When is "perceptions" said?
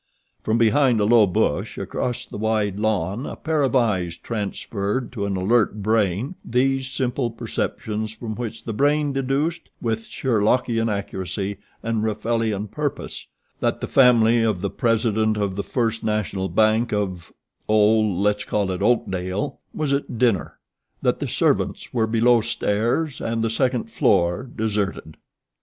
7.29-8.11